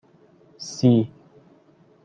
[0.69, 0.91] سی